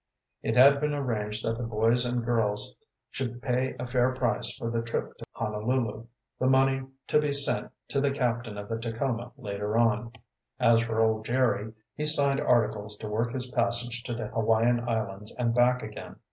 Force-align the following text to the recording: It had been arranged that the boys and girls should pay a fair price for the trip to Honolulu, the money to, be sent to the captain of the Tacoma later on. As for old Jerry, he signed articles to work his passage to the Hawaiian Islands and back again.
It 0.41 0.55
had 0.55 0.81
been 0.81 0.95
arranged 0.95 1.45
that 1.45 1.59
the 1.59 1.63
boys 1.63 2.07
and 2.07 2.25
girls 2.25 2.75
should 3.11 3.39
pay 3.39 3.75
a 3.79 3.85
fair 3.85 4.15
price 4.15 4.51
for 4.57 4.71
the 4.71 4.81
trip 4.81 5.15
to 5.19 5.25
Honolulu, 5.33 6.07
the 6.39 6.47
money 6.47 6.81
to, 7.05 7.19
be 7.19 7.31
sent 7.31 7.71
to 7.89 8.01
the 8.01 8.09
captain 8.09 8.57
of 8.57 8.67
the 8.67 8.79
Tacoma 8.79 9.31
later 9.37 9.77
on. 9.77 10.13
As 10.59 10.79
for 10.79 11.01
old 11.01 11.23
Jerry, 11.25 11.71
he 11.93 12.07
signed 12.07 12.39
articles 12.41 12.95
to 12.97 13.07
work 13.07 13.31
his 13.31 13.51
passage 13.51 14.01
to 14.05 14.15
the 14.15 14.29
Hawaiian 14.29 14.89
Islands 14.89 15.35
and 15.37 15.53
back 15.53 15.83
again. 15.83 16.15